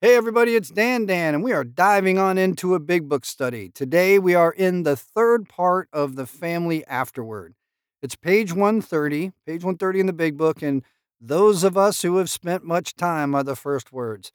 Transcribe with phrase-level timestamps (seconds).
[0.00, 3.68] Hey, everybody, it's Dan Dan, and we are diving on into a big book study.
[3.68, 7.56] Today, we are in the third part of the family Afterward.
[8.00, 10.84] It's page 130, page 130 in the big book, and
[11.20, 14.30] those of us who have spent much time are the first words.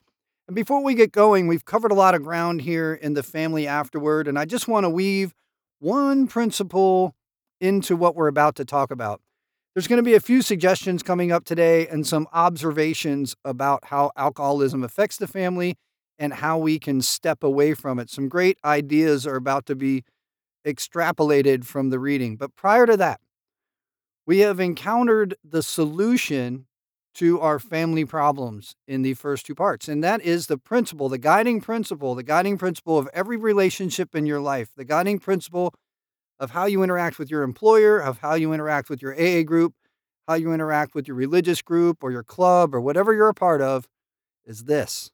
[0.49, 3.65] And before we get going, we've covered a lot of ground here in the family
[3.65, 5.33] Afterward, and I just want to weave
[5.79, 7.15] one principle
[7.61, 9.21] into what we're about to talk about.
[9.73, 14.11] There's going to be a few suggestions coming up today and some observations about how
[14.15, 15.77] alcoholism affects the family
[16.19, 18.11] and how we can step away from it.
[18.11, 20.03] Some great ideas are about to be
[20.63, 22.35] extrapolated from the reading.
[22.35, 23.19] But prior to that,
[24.27, 26.67] we have encountered the solution
[27.15, 29.87] to our family problems in the first two parts.
[29.87, 34.27] And that is the principle, the guiding principle, the guiding principle of every relationship in
[34.27, 35.73] your life, the guiding principle
[36.39, 39.73] of how you interact with your employer, of how you interact with your AA group,
[40.27, 43.61] how you interact with your religious group or your club or whatever you're a part
[43.61, 43.87] of,
[44.45, 45.11] is this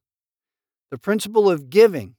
[0.91, 2.15] the principle of giving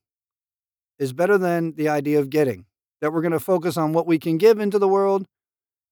[0.98, 2.66] is better than the idea of getting.
[3.00, 5.26] That we're going to focus on what we can give into the world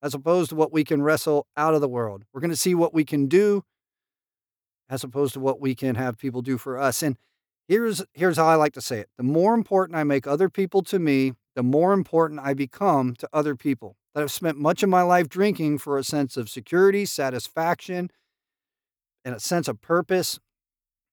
[0.01, 2.23] as opposed to what we can wrestle out of the world.
[2.31, 3.63] We're going to see what we can do
[4.89, 7.01] as opposed to what we can have people do for us.
[7.01, 7.17] And
[7.67, 9.09] here's here's how I like to say it.
[9.17, 13.27] The more important I make other people to me, the more important I become to
[13.33, 13.97] other people.
[14.15, 18.11] That I've spent much of my life drinking for a sense of security, satisfaction,
[19.25, 20.39] and a sense of purpose.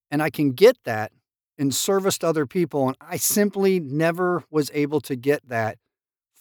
[0.08, 1.10] And I can get that
[1.58, 2.86] in service to other people.
[2.86, 5.78] And I simply never was able to get that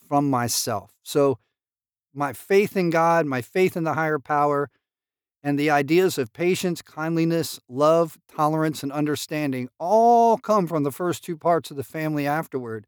[0.07, 0.91] from myself.
[1.01, 1.39] So,
[2.13, 4.69] my faith in God, my faith in the higher power,
[5.41, 11.23] and the ideas of patience, kindliness, love, tolerance, and understanding all come from the first
[11.23, 12.85] two parts of the family afterword.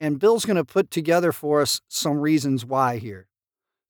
[0.00, 3.26] And Bill's going to put together for us some reasons why here.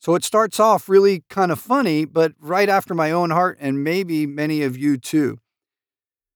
[0.01, 3.83] So it starts off really kind of funny, but right after my own heart, and
[3.83, 5.39] maybe many of you too.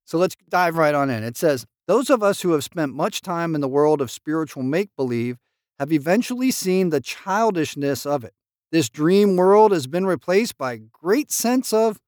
[0.04, 1.22] So let's dive right on in.
[1.22, 4.62] It says, Those of us who have spent much time in the world of spiritual
[4.62, 5.38] make believe
[5.78, 8.34] have eventually seen the childishness of it.
[8.72, 12.00] This dream world has been replaced by a great sense of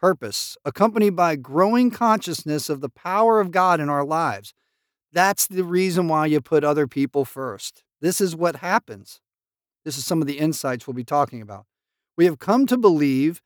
[0.00, 4.54] purpose, accompanied by growing consciousness of the power of God in our lives.
[5.12, 7.82] That's the reason why you put other people first.
[8.00, 9.20] This is what happens.
[9.84, 11.64] This is some of the insights we'll be talking about.
[12.16, 13.40] We have come to believe,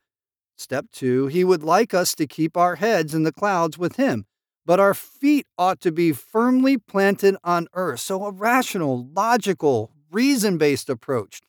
[0.57, 4.25] step two, he would like us to keep our heads in the clouds with him,
[4.65, 8.01] but our feet ought to be firmly planted on earth.
[8.01, 11.41] So, a rational, logical, reason based approach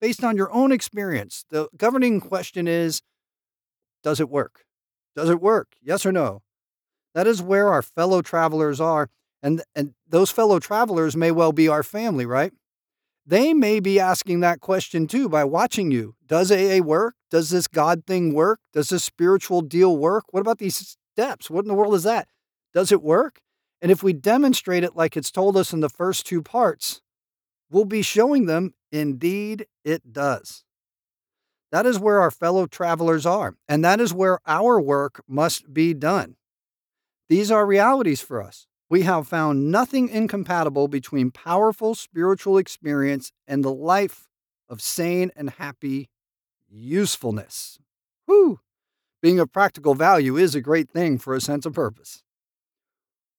[0.00, 1.44] based on your own experience.
[1.50, 3.02] The governing question is
[4.02, 4.64] Does it work?
[5.16, 5.74] Does it work?
[5.82, 6.42] Yes or no?
[7.14, 9.08] That is where our fellow travelers are.
[9.42, 12.52] And, and those fellow travelers may well be our family, right?
[13.26, 16.14] They may be asking that question too by watching you.
[16.26, 17.14] Does AA work?
[17.30, 18.58] Does this God thing work?
[18.72, 20.24] Does this spiritual deal work?
[20.30, 21.50] What about these steps?
[21.50, 22.28] What in the world is that?
[22.72, 23.40] Does it work?
[23.80, 27.00] And if we demonstrate it like it's told us in the first two parts,
[27.70, 30.64] we'll be showing them indeed it does.
[31.70, 35.92] That is where our fellow travelers are, and that is where our work must be
[35.92, 36.36] done.
[37.28, 38.66] These are realities for us.
[38.90, 44.28] We have found nothing incompatible between powerful spiritual experience and the life
[44.68, 46.08] of sane and happy
[46.70, 47.78] usefulness.
[48.26, 48.60] Whew!
[49.20, 52.22] Being of practical value is a great thing for a sense of purpose.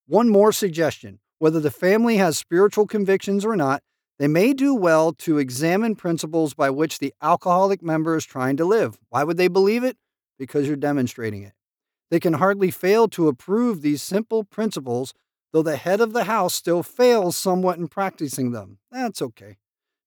[0.07, 3.81] One more suggestion whether the family has spiritual convictions or not,
[4.17, 8.65] they may do well to examine principles by which the alcoholic member is trying to
[8.65, 8.99] live.
[9.07, 9.95] Why would they believe it?
[10.37, 11.53] Because you're demonstrating it.
[12.11, 15.13] They can hardly fail to approve these simple principles,
[15.51, 18.79] though the head of the house still fails somewhat in practicing them.
[18.91, 19.57] That's okay.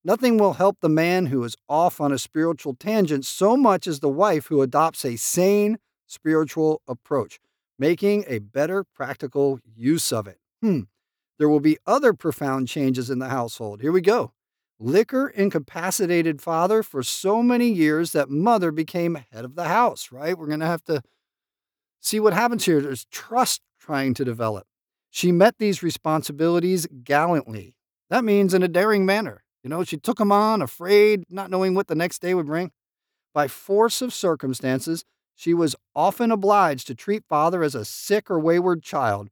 [0.04, 4.00] Nothing will help the man who is off on a spiritual tangent so much as
[4.00, 7.38] the wife who adopts a sane spiritual approach,
[7.78, 10.38] making a better practical use of it.
[10.60, 10.80] Hmm.
[11.38, 13.80] There will be other profound changes in the household.
[13.80, 14.32] Here we go.
[14.78, 20.36] Liquor incapacitated father for so many years that mother became head of the house, right?
[20.36, 21.02] We're going to have to
[22.00, 22.80] see what happens here.
[22.80, 24.66] There's trust trying to develop.
[25.12, 27.76] She met these responsibilities gallantly.
[28.10, 29.44] That means in a daring manner.
[29.62, 32.72] You know, she took them on, afraid, not knowing what the next day would bring.
[33.32, 35.04] By force of circumstances,
[35.36, 39.28] she was often obliged to treat father as a sick or wayward child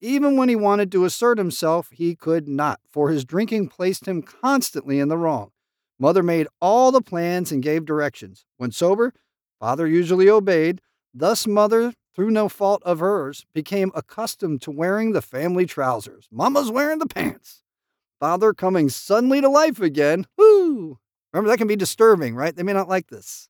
[0.00, 4.22] even when he wanted to assert himself, he could not, for his drinking placed him
[4.22, 5.50] constantly in the wrong.
[5.98, 8.44] Mother made all the plans and gave directions.
[8.56, 9.12] When sober,
[9.58, 10.80] father usually obeyed.
[11.12, 16.26] Thus, mother, through no fault of hers, became accustomed to wearing the family trousers.
[16.32, 17.62] Mama's wearing the pants.
[18.18, 20.26] Father coming suddenly to life again.
[20.36, 20.98] Whoo!
[21.32, 22.56] Remember, that can be disturbing, right?
[22.56, 23.48] They may not like this.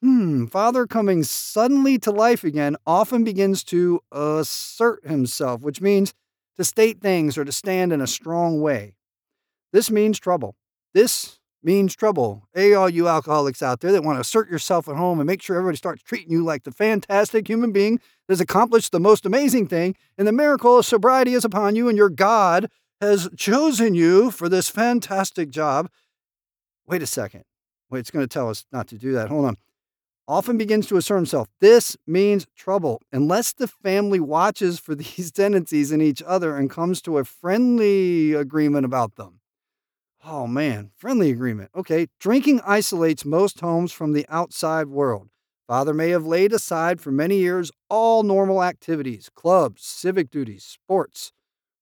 [0.00, 6.14] Hmm, father coming suddenly to life again often begins to assert himself, which means
[6.56, 8.94] to state things or to stand in a strong way.
[9.72, 10.54] This means trouble.
[10.92, 12.46] This means trouble.
[12.54, 15.42] Hey, all you alcoholics out there that want to assert yourself at home and make
[15.42, 19.24] sure everybody starts treating you like the fantastic human being that has accomplished the most
[19.24, 22.70] amazing thing, and the miracle of sobriety is upon you, and your God
[23.00, 25.88] has chosen you for this fantastic job.
[26.86, 27.44] Wait a second.
[27.90, 29.28] Wait, it's going to tell us not to do that.
[29.28, 29.56] Hold on
[30.26, 31.48] often begins to assert himself.
[31.60, 33.02] This means trouble.
[33.12, 38.32] Unless the family watches for these tendencies in each other and comes to a friendly
[38.32, 39.40] agreement about them.
[40.26, 41.70] Oh man, friendly agreement.
[41.76, 45.28] Okay, drinking isolates most homes from the outside world.
[45.68, 51.32] Father may have laid aside for many years all normal activities, clubs, civic duties, sports.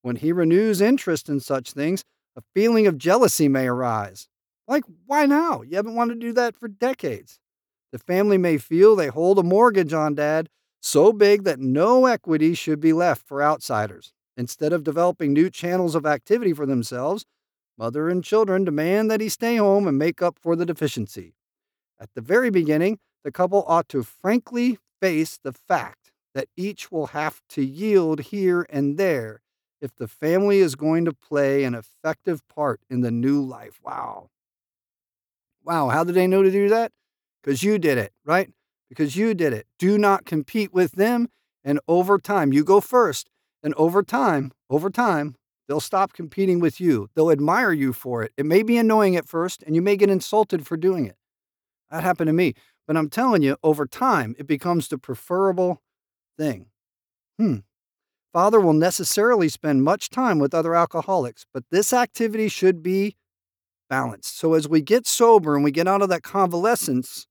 [0.03, 2.05] When he renews interest in such things,
[2.37, 4.29] a feeling of jealousy may arise.
[4.67, 5.63] Like, why now?
[5.63, 7.39] You haven't wanted to do that for decades.
[7.93, 10.49] The family may feel they hold a mortgage on dad
[10.81, 14.13] so big that no equity should be left for outsiders.
[14.37, 17.25] Instead of developing new channels of activity for themselves,
[17.83, 21.35] mother and children demand that he stay home and make up for the deficiency.
[22.01, 27.09] At the very beginning, the couple ought to frankly face the fact that each will
[27.09, 29.43] have to yield here and there
[29.81, 33.81] if the family is going to play an effective part in the new life.
[33.85, 34.31] Wow.
[35.65, 36.93] Wow, how did they know to do that?
[37.43, 38.51] because you did it, right?
[38.89, 39.67] Because you did it.
[39.79, 41.29] Do not compete with them.
[41.65, 43.29] And over time, you go first.
[43.63, 45.37] And over time, over time,
[45.73, 47.09] they'll stop competing with you.
[47.15, 48.33] They'll admire you for it.
[48.37, 51.17] It may be annoying at first, and you may get insulted for doing it.
[51.91, 52.53] That happened to me.
[52.87, 55.81] But I'm telling you, over time, it becomes the preferable
[56.37, 56.67] thing.
[57.39, 57.61] Hmm.
[58.35, 63.17] Father will necessarily spend much time with other alcoholics, but this activity should be
[63.89, 64.37] balanced.
[64.37, 67.27] So as we get sober and we get out of that convalescence,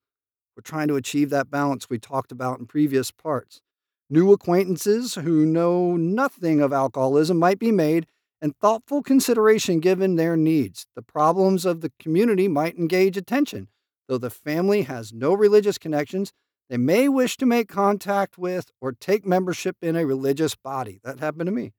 [0.57, 3.61] we're trying to achieve that balance we talked about in previous parts.
[4.09, 8.07] New acquaintances who know nothing of alcoholism might be made
[8.41, 10.87] and thoughtful consideration given their needs.
[10.95, 13.67] The problems of the community might engage attention.
[14.07, 16.33] Though the family has no religious connections,
[16.69, 20.99] they may wish to make contact with or take membership in a religious body.
[21.03, 21.73] That happened to me.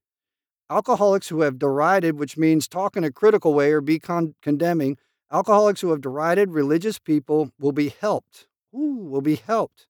[0.69, 4.97] Alcoholics who have derided, which means talk in a critical way or be con- condemning,
[5.31, 9.87] alcoholics who have derided religious people will be helped ooh, will be helped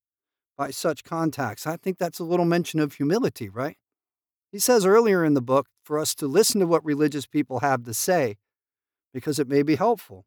[0.58, 1.66] by such contacts.
[1.66, 3.78] I think that's a little mention of humility, right?
[4.54, 7.86] He says earlier in the book for us to listen to what religious people have
[7.86, 8.38] to say
[9.12, 10.26] because it may be helpful.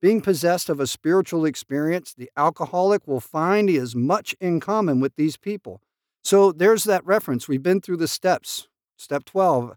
[0.00, 5.00] Being possessed of a spiritual experience, the alcoholic will find he has much in common
[5.00, 5.80] with these people.
[6.22, 7.48] So there's that reference.
[7.48, 8.68] We've been through the steps.
[8.96, 9.76] Step 12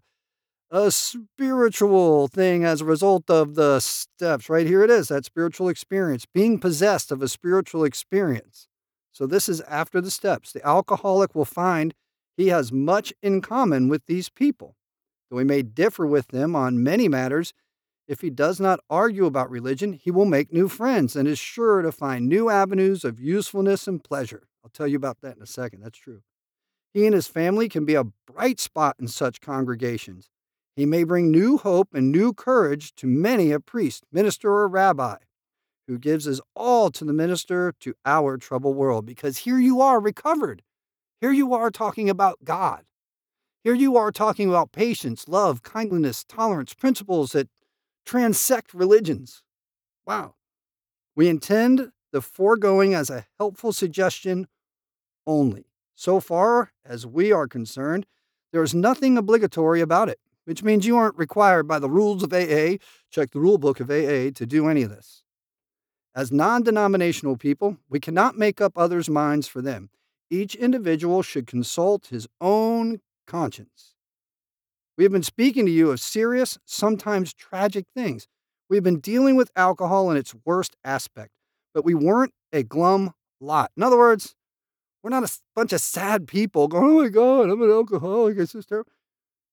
[0.70, 4.50] a spiritual thing as a result of the steps.
[4.50, 8.66] Right here it is that spiritual experience, being possessed of a spiritual experience.
[9.12, 10.52] So, this is after the steps.
[10.52, 11.94] The alcoholic will find
[12.36, 14.76] he has much in common with these people.
[15.30, 17.52] Though he may differ with them on many matters,
[18.06, 21.82] if he does not argue about religion, he will make new friends and is sure
[21.82, 24.46] to find new avenues of usefulness and pleasure.
[24.62, 25.82] I'll tell you about that in a second.
[25.82, 26.22] That's true.
[26.94, 30.30] He and his family can be a bright spot in such congregations.
[30.76, 35.16] He may bring new hope and new courage to many a priest, minister, or rabbi
[35.86, 39.06] who gives his all to the minister to our troubled world.
[39.06, 40.62] Because here you are recovered.
[41.20, 42.84] Here you are talking about God.
[43.64, 47.48] Here you are talking about patience, love, kindness, tolerance, principles that
[48.06, 49.42] transect religions.
[50.06, 50.34] Wow.
[51.14, 54.46] We intend the foregoing as a helpful suggestion
[55.26, 55.66] only.
[55.94, 58.06] So far as we are concerned,
[58.52, 62.32] there is nothing obligatory about it which means you aren't required by the rules of
[62.32, 62.76] AA,
[63.10, 65.22] check the rule book of AA, to do any of this.
[66.14, 69.90] As non denominational people, we cannot make up others' minds for them.
[70.30, 73.94] Each individual should consult his own conscience.
[74.98, 78.26] We have been speaking to you of serious, sometimes tragic things.
[78.68, 81.30] We've been dealing with alcohol in its worst aspect,
[81.74, 83.70] but we weren't a glum lot.
[83.76, 84.34] In other words,
[85.02, 88.38] we're not a bunch of sad people going, oh my God, I'm an alcoholic.
[88.38, 88.90] It's just terrible.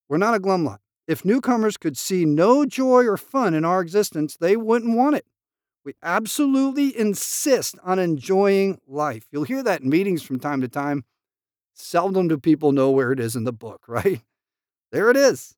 [0.09, 0.79] We're not a glum lot.
[1.07, 5.25] If newcomers could see no joy or fun in our existence, they wouldn't want it.
[5.85, 9.25] We absolutely insist on enjoying life.
[9.31, 11.03] You'll hear that in meetings from time to time.
[11.73, 14.21] Seldom do people know where it is in the book, right?
[14.91, 15.55] There it is.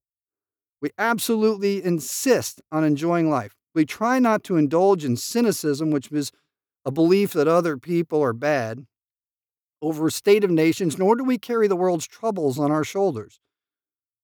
[0.82, 3.55] We absolutely insist on enjoying life.
[3.74, 6.32] We try not to indulge in cynicism, which is
[6.86, 8.86] a belief that other people are bad,
[9.82, 13.39] over a state of nations, nor do we carry the world's troubles on our shoulders.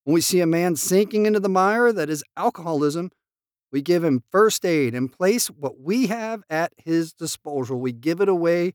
[0.03, 3.12] When we see a man sinking into the mire that is alcoholism,
[3.72, 7.80] we give him first aid and place what we have at his disposal.
[7.80, 8.74] We give it away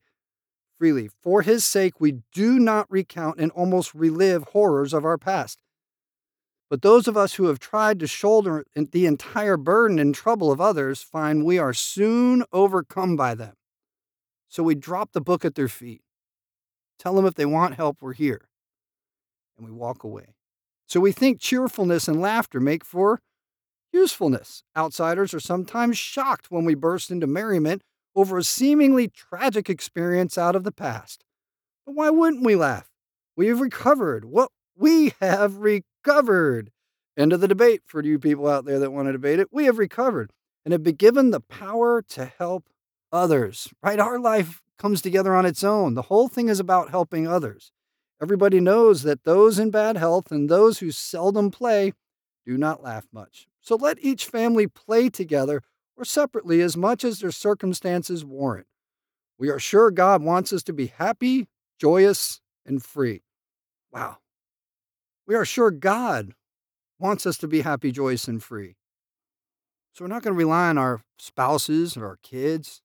[0.79, 1.11] freely.
[1.23, 5.59] For his sake, we do not recount and almost relive horrors of our past.
[6.69, 10.61] But those of us who have tried to shoulder the entire burden and trouble of
[10.61, 13.55] others find we are soon overcome by them.
[14.49, 16.03] So we drop the book at their feet,
[16.99, 18.49] tell them if they want help, we're here,
[19.57, 20.35] and we walk away.
[20.87, 23.21] So we think cheerfulness and laughter make for
[23.97, 24.62] usefulness.
[24.76, 27.83] Outsiders are sometimes shocked when we burst into merriment
[28.15, 31.25] over a seemingly tragic experience out of the past.
[31.85, 32.91] But why wouldn't we laugh?
[33.37, 34.25] We have recovered.
[34.25, 36.71] What we have recovered.
[37.17, 39.49] End of the debate for you people out there that want to debate it.
[39.50, 40.31] We have recovered
[40.65, 42.69] and have been given the power to help
[43.11, 43.99] others, right?
[43.99, 45.95] Our life comes together on its own.
[45.95, 47.73] The whole thing is about helping others.
[48.21, 51.93] Everybody knows that those in bad health and those who seldom play
[52.47, 53.47] do not laugh much.
[53.67, 55.61] So let each family play together
[55.97, 58.69] or separately as much as their circumstances warrant.
[59.39, 61.49] We are sure God wants us to be happy,
[61.81, 63.25] joyous, and free.
[63.91, 64.19] Wow.
[65.27, 66.35] We are sure God
[67.01, 68.77] wants us to be happy, joyous, and free.
[69.93, 72.83] So we're not going to rely on our spouses or our kids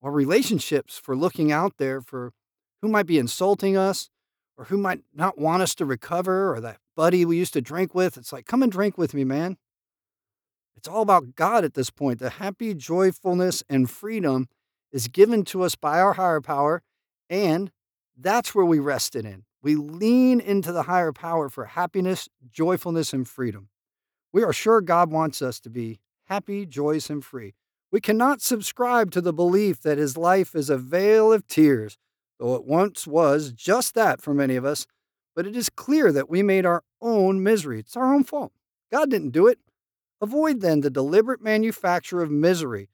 [0.00, 2.32] or relationships for looking out there for
[2.80, 4.08] who might be insulting us
[4.56, 7.94] or who might not want us to recover or that buddy we used to drink
[7.94, 8.16] with.
[8.16, 9.58] It's like, come and drink with me, man.
[10.76, 12.18] It's all about God at this point.
[12.18, 14.48] The happy joyfulness and freedom
[14.92, 16.82] is given to us by our higher power,
[17.28, 17.70] and
[18.16, 19.44] that's where we rest it in.
[19.62, 23.68] We lean into the higher power for happiness, joyfulness, and freedom.
[24.32, 27.54] We are sure God wants us to be happy, joyous, and free.
[27.90, 31.96] We cannot subscribe to the belief that his life is a vale of tears,
[32.38, 34.86] though it once was just that for many of us.
[35.34, 37.80] But it is clear that we made our own misery.
[37.80, 38.52] It's our own fault.
[38.90, 39.58] God didn't do it.
[40.20, 42.88] Avoid then the deliberate manufacture of misery.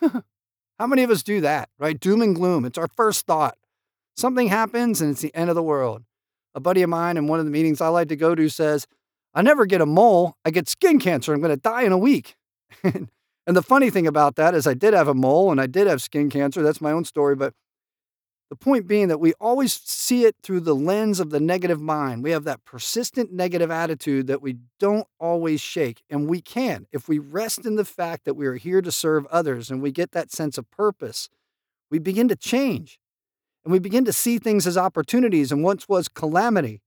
[0.00, 1.98] How many of us do that, right?
[1.98, 2.64] Doom and gloom.
[2.64, 3.56] It's our first thought.
[4.16, 6.02] Something happens and it's the end of the world.
[6.54, 8.86] A buddy of mine in one of the meetings I like to go to says,
[9.34, 11.34] I never get a mole, I get skin cancer.
[11.34, 12.36] I'm going to die in a week.
[12.82, 13.08] and
[13.46, 16.00] the funny thing about that is, I did have a mole and I did have
[16.00, 16.62] skin cancer.
[16.62, 17.36] That's my own story.
[17.36, 17.52] But
[18.48, 22.22] the point being that we always see it through the lens of the negative mind.
[22.22, 26.02] We have that persistent negative attitude that we don't always shake.
[26.08, 26.86] And we can.
[26.92, 29.90] If we rest in the fact that we are here to serve others and we
[29.90, 31.28] get that sense of purpose,
[31.90, 33.00] we begin to change
[33.64, 35.50] and we begin to see things as opportunities.
[35.50, 36.82] And once was calamity,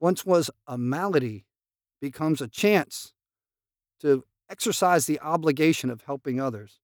[0.00, 1.44] once was a malady,
[2.00, 3.12] becomes a chance
[4.00, 6.80] to exercise the obligation of helping others.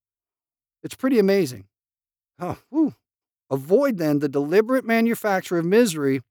[0.83, 1.67] It's pretty amazing.
[2.39, 2.95] Oh, whew.
[3.53, 6.23] Avoid then the deliberate manufacture of misery,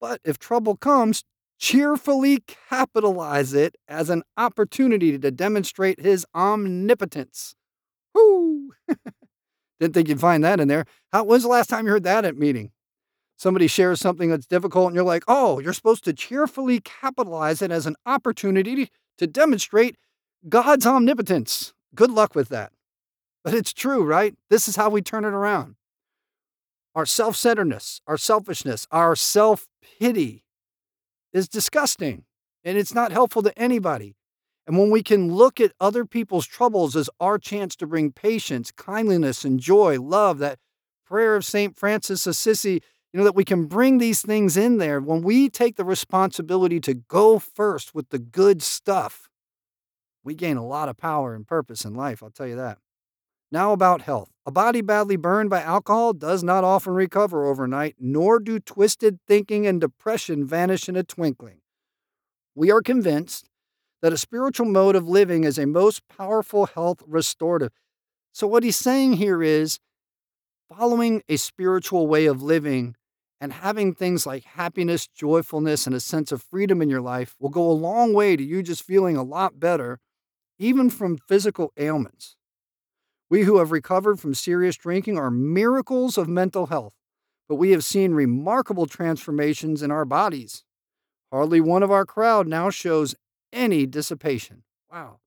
[0.00, 1.22] but if trouble comes,
[1.58, 7.54] cheerfully capitalize it as an opportunity to demonstrate his omnipotence.
[8.14, 8.70] Whoo!
[9.78, 10.86] Didn't think you'd find that in there.
[11.12, 12.70] How, when's the last time you heard that at meeting?
[13.36, 17.70] Somebody shares something that's difficult, and you're like, oh, you're supposed to cheerfully capitalize it
[17.70, 19.98] as an opportunity to demonstrate
[20.48, 21.74] God's omnipotence.
[21.94, 22.72] Good luck with that.
[23.42, 24.34] But it's true, right?
[24.48, 25.76] This is how we turn it around.
[26.94, 29.66] Our self centeredness, our selfishness, our self
[29.98, 30.44] pity
[31.32, 32.24] is disgusting
[32.64, 34.16] and it's not helpful to anybody.
[34.66, 38.70] And when we can look at other people's troubles as our chance to bring patience,
[38.70, 40.58] kindliness, and joy, love, that
[41.04, 41.76] prayer of St.
[41.76, 42.80] Francis Assisi,
[43.12, 46.80] you know, that we can bring these things in there, when we take the responsibility
[46.80, 49.28] to go first with the good stuff,
[50.24, 52.78] we gain a lot of power and purpose in life, I'll tell you that.
[53.54, 54.30] Now, about health.
[54.44, 59.64] A body badly burned by alcohol does not often recover overnight, nor do twisted thinking
[59.64, 61.60] and depression vanish in a twinkling.
[62.56, 63.48] We are convinced
[64.02, 67.70] that a spiritual mode of living is a most powerful health restorative.
[68.32, 69.78] So, what he's saying here is
[70.68, 72.96] following a spiritual way of living
[73.40, 77.50] and having things like happiness, joyfulness, and a sense of freedom in your life will
[77.50, 80.00] go a long way to you just feeling a lot better,
[80.58, 82.34] even from physical ailments.
[83.30, 86.94] We who have recovered from serious drinking are miracles of mental health,
[87.48, 90.64] but we have seen remarkable transformations in our bodies.
[91.32, 93.14] Hardly one of our crowd now shows
[93.52, 94.62] any dissipation.
[94.92, 95.18] Wow.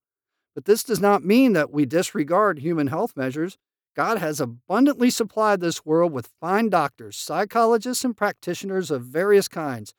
[0.55, 3.57] But this does not mean that we disregard human health measures.
[3.95, 9.93] God has abundantly supplied this world with fine doctors, psychologists, and practitioners of various kinds.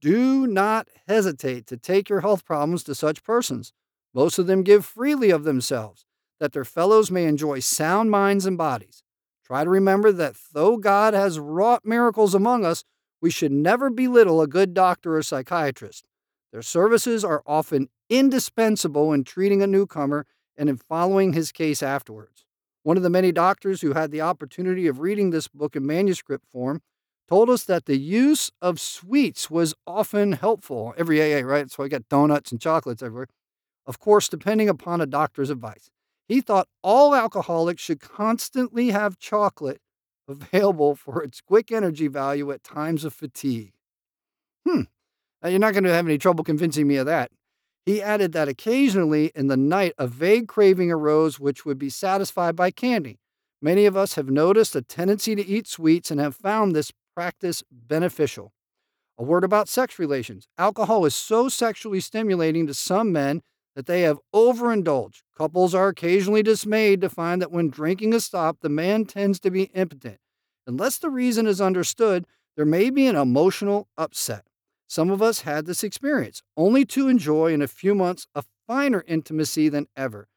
[0.00, 3.72] Do not hesitate to take your health problems to such persons.
[4.14, 6.06] Most of them give freely of themselves,
[6.40, 9.02] that their fellows may enjoy sound minds and bodies.
[9.44, 12.84] Try to remember that though God has wrought miracles among us,
[13.20, 16.06] we should never belittle a good doctor or psychiatrist.
[16.52, 20.26] Their services are often indispensable in treating a newcomer
[20.56, 22.44] and in following his case afterwards.
[22.82, 26.46] One of the many doctors who had the opportunity of reading this book in manuscript
[26.50, 26.82] form
[27.28, 30.94] told us that the use of sweets was often helpful.
[30.96, 31.70] Every AA, right?
[31.70, 33.26] So I got donuts and chocolates everywhere.
[33.86, 35.90] Of course, depending upon a doctor's advice.
[36.28, 39.80] He thought all alcoholics should constantly have chocolate
[40.28, 43.72] available for its quick energy value at times of fatigue.
[44.66, 44.82] Hmm.
[45.42, 47.30] Now, you're not going to have any trouble convincing me of that.
[47.84, 52.56] He added that occasionally in the night a vague craving arose which would be satisfied
[52.56, 53.20] by candy.
[53.62, 57.62] Many of us have noticed a tendency to eat sweets and have found this practice
[57.70, 58.52] beneficial.
[59.18, 60.48] A word about sex relations.
[60.58, 63.42] Alcohol is so sexually stimulating to some men
[63.76, 65.22] that they have overindulged.
[65.36, 69.50] Couples are occasionally dismayed to find that when drinking is stopped, the man tends to
[69.50, 70.18] be impotent.
[70.66, 74.46] Unless the reason is understood, there may be an emotional upset.
[74.88, 79.04] Some of us had this experience, only to enjoy in a few months a finer
[79.06, 80.28] intimacy than ever.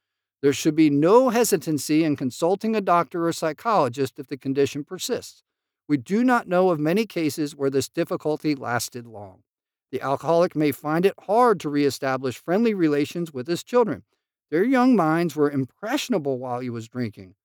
[0.41, 5.43] There should be no hesitancy in consulting a doctor or psychologist if the condition persists.
[5.87, 9.43] We do not know of many cases where this difficulty lasted long.
[9.91, 14.03] The alcoholic may find it hard to reestablish friendly relations with his children.
[14.51, 17.35] Their young minds were impressionable while he was drinking.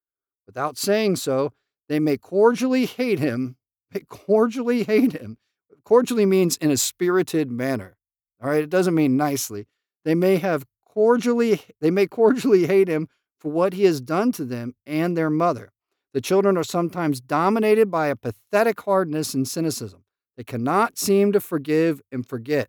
[0.46, 1.52] Without saying so,
[1.88, 3.56] they may cordially hate him.
[3.92, 5.38] They cordially hate him.
[5.84, 7.96] Cordially means in a spirited manner.
[8.42, 9.68] All right, it doesn't mean nicely.
[10.04, 13.08] They may have cordially they may cordially hate him
[13.38, 15.70] for what he has done to them and their mother.
[16.12, 20.03] The children are sometimes dominated by a pathetic hardness and cynicism.
[20.36, 22.68] They cannot seem to forgive and forget.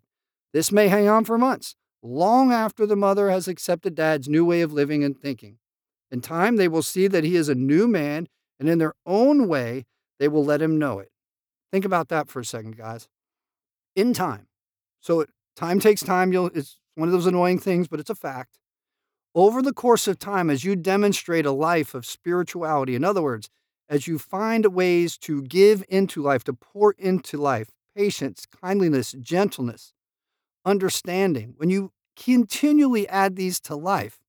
[0.53, 4.61] This may hang on for months, long after the mother has accepted dad's new way
[4.61, 5.57] of living and thinking.
[6.11, 8.27] In time, they will see that he is a new man,
[8.59, 9.85] and in their own way,
[10.19, 11.11] they will let him know it.
[11.71, 13.07] Think about that for a second, guys.
[13.95, 14.47] In time.
[15.01, 16.31] So time takes time.
[16.31, 18.59] You'll, it's one of those annoying things, but it's a fact.
[19.33, 23.49] Over the course of time, as you demonstrate a life of spirituality, in other words,
[23.89, 29.93] as you find ways to give into life, to pour into life, patience, kindliness, gentleness,
[30.65, 34.19] understanding, when you continually add these to life,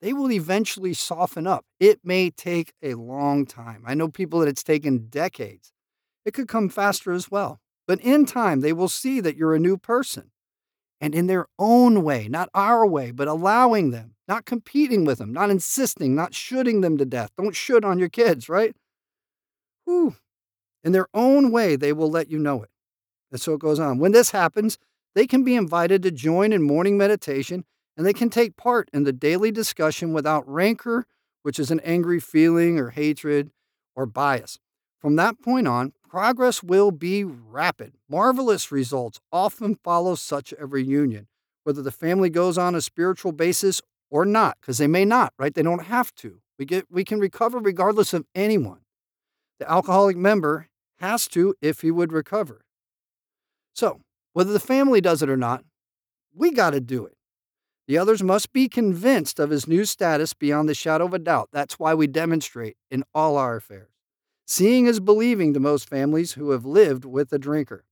[0.00, 1.64] they will eventually soften up.
[1.80, 3.82] It may take a long time.
[3.86, 5.72] I know people that it's taken decades.
[6.24, 7.60] It could come faster as well.
[7.86, 10.30] But in time, they will see that you're a new person.
[11.00, 15.32] And in their own way, not our way, but allowing them, not competing with them,
[15.32, 17.30] not insisting, not shooting them to death.
[17.38, 18.74] Don't shoot on your kids, right?
[19.88, 20.16] Whew.
[20.84, 22.68] In their own way, they will let you know it.
[23.32, 23.98] And so it goes on.
[23.98, 24.76] When this happens,
[25.14, 27.64] they can be invited to join in morning meditation
[27.96, 31.06] and they can take part in the daily discussion without rancor,
[31.42, 33.50] which is an angry feeling or hatred
[33.96, 34.58] or bias.
[34.98, 37.94] From that point on, progress will be rapid.
[38.10, 41.28] Marvelous results often follow such a reunion,
[41.64, 45.54] whether the family goes on a spiritual basis or not, because they may not, right?
[45.54, 46.42] They don't have to.
[46.58, 48.80] We get we can recover regardless of anyone.
[49.58, 50.68] The alcoholic member
[50.98, 52.64] has to if he would recover.
[53.74, 54.00] So,
[54.32, 55.64] whether the family does it or not,
[56.34, 57.16] we got to do it.
[57.86, 61.48] The others must be convinced of his new status beyond the shadow of a doubt.
[61.52, 63.90] That's why we demonstrate in all our affairs.
[64.46, 67.84] Seeing is believing to most families who have lived with a drinker.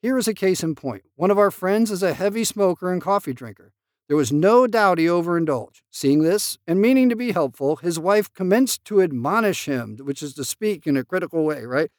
[0.00, 1.02] Here is a case in point.
[1.16, 3.72] One of our friends is a heavy smoker and coffee drinker.
[4.08, 5.82] There was no doubt he overindulged.
[5.90, 10.32] Seeing this and meaning to be helpful, his wife commenced to admonish him, which is
[10.34, 11.90] to speak in a critical way, right?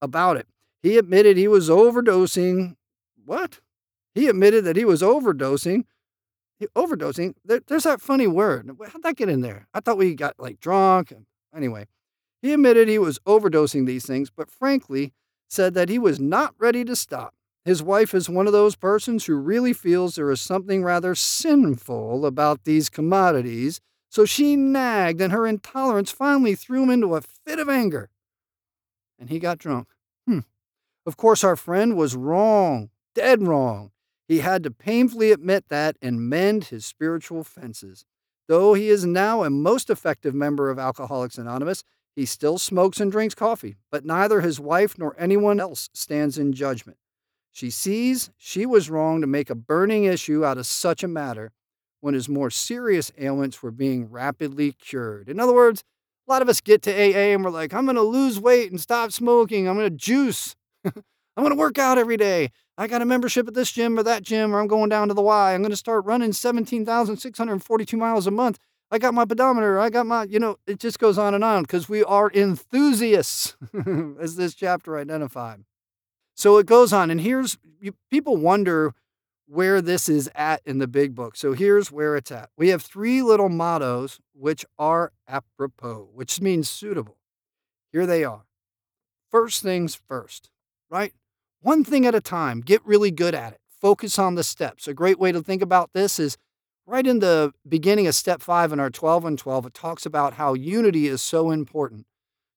[0.00, 0.46] About it.
[0.82, 2.76] He admitted he was overdosing.
[3.24, 3.60] What?
[4.14, 5.84] He admitted that he was overdosing.
[6.60, 7.34] He, overdosing?
[7.44, 8.70] There, there's that funny word.
[8.92, 9.66] How'd that get in there?
[9.74, 11.12] I thought we got like drunk.
[11.54, 11.86] Anyway,
[12.40, 15.12] he admitted he was overdosing these things, but frankly
[15.48, 17.34] said that he was not ready to stop.
[17.64, 22.24] His wife is one of those persons who really feels there is something rather sinful
[22.24, 27.58] about these commodities, so she nagged, and her intolerance finally threw him into a fit
[27.58, 28.08] of anger.
[29.18, 29.88] And he got drunk.
[30.26, 30.40] Hmm.
[31.04, 33.90] Of course, our friend was wrong, dead wrong.
[34.26, 38.04] He had to painfully admit that and mend his spiritual fences.
[38.46, 41.82] Though he is now a most effective member of Alcoholics Anonymous,
[42.14, 46.52] he still smokes and drinks coffee, but neither his wife nor anyone else stands in
[46.52, 46.98] judgment.
[47.58, 51.50] She sees she was wrong to make a burning issue out of such a matter
[52.00, 55.28] when his more serious ailments were being rapidly cured.
[55.28, 55.82] In other words,
[56.28, 58.70] a lot of us get to AA and we're like, I'm going to lose weight
[58.70, 59.66] and stop smoking.
[59.66, 60.54] I'm going to juice.
[60.84, 61.02] I'm
[61.34, 62.52] going to work out every day.
[62.76, 65.14] I got a membership at this gym or that gym, or I'm going down to
[65.14, 65.52] the Y.
[65.52, 68.60] I'm going to start running 17,642 miles a month.
[68.92, 69.80] I got my pedometer.
[69.80, 73.56] I got my, you know, it just goes on and on because we are enthusiasts,
[74.20, 75.64] as this chapter identified.
[76.38, 77.10] So it goes on.
[77.10, 78.94] And here's you, people wonder
[79.46, 81.34] where this is at in the big book.
[81.34, 82.50] So here's where it's at.
[82.56, 87.16] We have three little mottos which are apropos, which means suitable.
[87.90, 88.44] Here they are.
[89.32, 90.48] First things first,
[90.88, 91.12] right?
[91.60, 92.60] One thing at a time.
[92.60, 93.60] Get really good at it.
[93.68, 94.86] Focus on the steps.
[94.86, 96.36] A great way to think about this is
[96.86, 100.34] right in the beginning of step five in our 12 and 12, it talks about
[100.34, 102.06] how unity is so important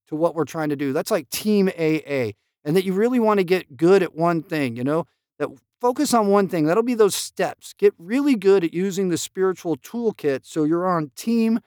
[0.08, 0.94] to what we're trying to do.
[0.94, 2.34] That's like team AA,
[2.64, 5.06] and that you really want to get good at one thing, you know,
[5.40, 6.66] that focus on one thing.
[6.66, 7.74] That'll be those steps.
[7.74, 11.60] Get really good at using the spiritual toolkit so you're on team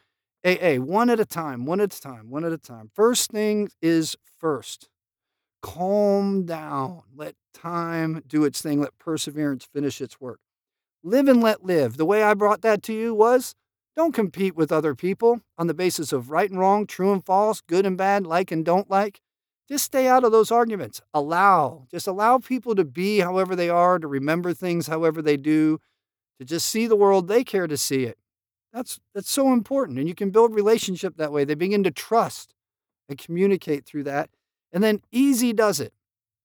[0.45, 2.91] AA, one at a time, one at a time, one at a time.
[2.95, 4.89] First thing is first.
[5.63, 7.03] Calm down.
[7.17, 8.81] Let time do its thing.
[8.81, 10.41] Let perseverance finish its work.
[11.03, 11.97] Live and let live.
[11.97, 13.55] The way I brought that to you was
[13.97, 17.61] don't compete with other people on the basis of right and wrong, true and false,
[17.63, 19.21] good and bad, like and don't like.
[19.69, 21.01] Just stay out of those arguments.
[21.15, 25.81] Allow, just allow people to be however they are, to remember things however they do,
[26.39, 28.19] to just see the world they care to see it.
[28.73, 29.99] That's that's so important.
[29.99, 31.45] And you can build relationship that way.
[31.45, 32.55] They begin to trust
[33.09, 34.31] and communicate through that.
[34.73, 35.93] And then easy does it.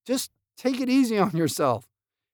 [0.05, 1.89] Just take it easy on yourself.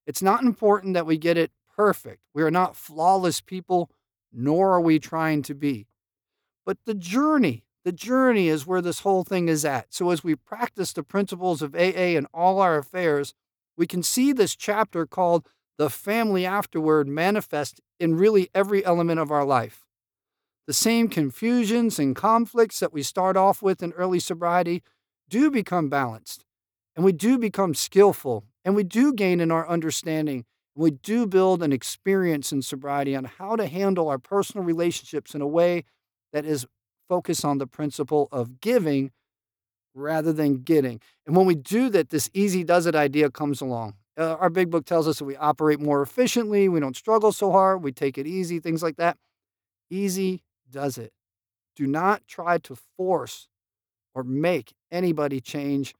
[0.05, 2.21] It's not important that we get it perfect.
[2.33, 3.89] We are not flawless people
[4.33, 5.87] nor are we trying to be.
[6.65, 9.93] But the journey, the journey is where this whole thing is at.
[9.93, 13.33] So as we practice the principles of AA in all our affairs,
[13.77, 19.31] we can see this chapter called The Family Afterward manifest in really every element of
[19.31, 19.85] our life.
[20.67, 24.81] The same confusions and conflicts that we start off with in early sobriety
[25.29, 26.43] do become balanced,
[26.95, 30.45] and we do become skillful, and we do gain in our understanding
[30.75, 35.41] we do build an experience in sobriety on how to handle our personal relationships in
[35.41, 35.85] a way
[36.33, 36.67] that is
[37.07, 39.11] focused on the principle of giving
[39.93, 40.99] rather than getting.
[41.25, 43.95] And when we do that, this easy does it idea comes along.
[44.17, 47.51] Uh, our big book tells us that we operate more efficiently, we don't struggle so
[47.51, 49.17] hard, we take it easy, things like that.
[49.89, 51.11] Easy does it.
[51.75, 53.49] Do not try to force
[54.13, 55.93] or make anybody change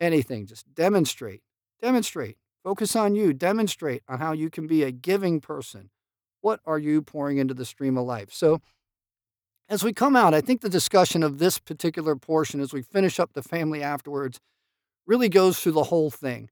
[0.00, 0.46] anything.
[0.46, 1.42] Just demonstrate.
[1.82, 2.36] Demonstrate.
[2.62, 3.32] Focus on you.
[3.32, 5.90] Demonstrate on how you can be a giving person.
[6.40, 8.32] What are you pouring into the stream of life?
[8.32, 8.60] So,
[9.68, 13.18] as we come out, I think the discussion of this particular portion, as we finish
[13.18, 14.40] up the family afterwards,
[15.06, 16.50] really goes through the whole thing.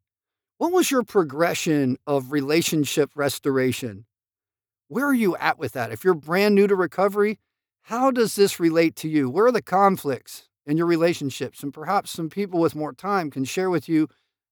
[0.59, 4.07] What was your progression of relationship restoration?
[4.89, 5.93] Where are you at with that?
[5.93, 7.39] If you're brand new to recovery,
[7.83, 9.29] how does this relate to you?
[9.29, 11.63] Where are the conflicts in your relationships?
[11.63, 14.09] And perhaps some people with more time can share with you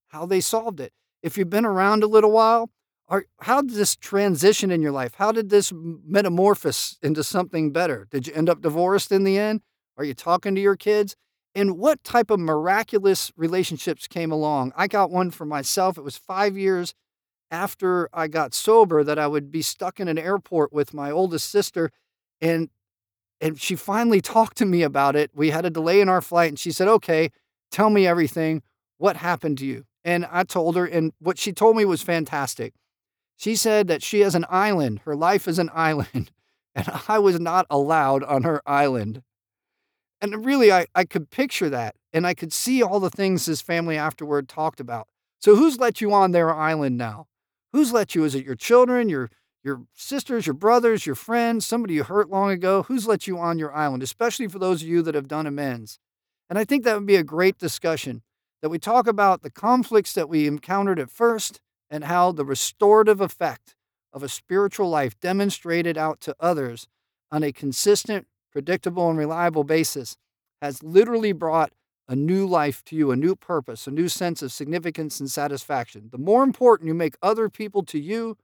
[0.09, 2.70] how they solved it if you've been around a little while,
[3.12, 5.12] are, how did this transition in your life?
[5.16, 8.09] How did this metamorphose into something better?
[8.11, 9.61] Did you end up divorced in the end?
[9.98, 11.14] Are you talking to your kids?
[11.55, 14.72] And what type of miraculous relationships came along?
[14.75, 15.98] I got one for myself.
[15.98, 16.94] It was five years
[17.51, 21.51] after I got sober that I would be stuck in an airport with my oldest
[21.51, 21.90] sister.
[22.40, 22.70] And
[23.42, 25.33] and she finally talked to me about it.
[25.35, 27.31] We had a delay in our flight, and she said, Okay,
[27.72, 28.62] tell me everything.
[28.98, 29.85] What happened to you?
[30.05, 32.72] And I told her, and what she told me was fantastic.
[33.42, 36.31] She said that she has an island, her life is an island,
[36.76, 39.24] and I was not allowed on her island.
[40.20, 43.61] And really, I, I could picture that, and I could see all the things this
[43.61, 45.09] family afterward talked about.
[45.40, 47.26] So, who's let you on their island now?
[47.72, 48.22] Who's let you?
[48.22, 49.28] Is it your children, your
[49.64, 52.85] your sisters, your brothers, your friends, somebody you hurt long ago?
[52.85, 55.98] Who's let you on your island, especially for those of you that have done amends?
[56.48, 58.22] And I think that would be a great discussion
[58.61, 61.61] that we talk about the conflicts that we encountered at first
[61.92, 63.76] and how the restorative effect
[64.14, 66.88] of a spiritual life demonstrated out to others
[67.31, 70.16] on a consistent, predictable, and reliable basis
[70.62, 71.70] has literally brought
[72.09, 76.09] a new life to you, a new purpose, a new sense of significance and satisfaction.
[76.11, 78.38] The more important you make other people to you,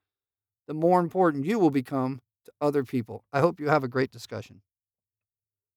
[0.66, 3.24] the more important you will become to other people.
[3.32, 4.60] I hope you have a great discussion.